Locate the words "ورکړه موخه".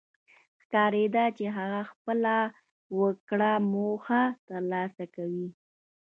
2.99-4.23